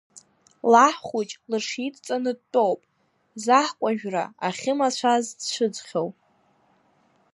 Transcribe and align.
Лаҳ 0.71 0.95
хәыҷ 1.07 1.31
лыҽидҵаны 1.49 2.31
дтәоуп, 2.39 2.81
заҳкәажәра 3.43 4.25
ахьы 4.47 4.73
мацәаз 4.77 5.25
зцәыӡхьоу. 5.41 6.09